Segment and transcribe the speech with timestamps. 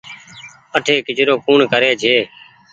[0.77, 2.15] اٺي ڪچرو ڪوڻ ڪري ڇي۔